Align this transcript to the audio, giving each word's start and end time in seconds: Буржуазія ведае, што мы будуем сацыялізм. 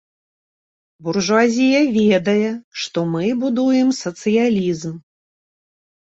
Буржуазія 1.07 1.81
ведае, 1.97 2.49
што 2.83 3.03
мы 3.11 3.25
будуем 3.43 3.91
сацыялізм. 3.97 4.95